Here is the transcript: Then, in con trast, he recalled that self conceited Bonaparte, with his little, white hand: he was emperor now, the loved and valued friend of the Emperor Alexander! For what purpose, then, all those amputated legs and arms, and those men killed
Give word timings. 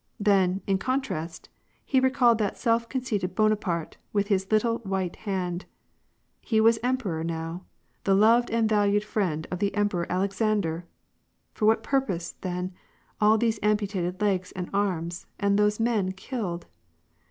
Then, 0.19 0.63
in 0.65 0.79
con 0.79 0.99
trast, 0.99 1.47
he 1.85 1.99
recalled 1.99 2.39
that 2.39 2.57
self 2.57 2.89
conceited 2.89 3.35
Bonaparte, 3.35 3.97
with 4.11 4.29
his 4.29 4.51
little, 4.51 4.79
white 4.79 5.15
hand: 5.15 5.65
he 6.39 6.59
was 6.59 6.79
emperor 6.81 7.23
now, 7.23 7.65
the 8.03 8.15
loved 8.15 8.49
and 8.49 8.67
valued 8.67 9.03
friend 9.03 9.45
of 9.51 9.59
the 9.59 9.75
Emperor 9.75 10.11
Alexander! 10.11 10.87
For 11.53 11.67
what 11.67 11.83
purpose, 11.83 12.31
then, 12.41 12.73
all 13.21 13.37
those 13.37 13.59
amputated 13.61 14.19
legs 14.21 14.51
and 14.53 14.71
arms, 14.73 15.27
and 15.39 15.59
those 15.59 15.79
men 15.79 16.13
killed 16.13 16.65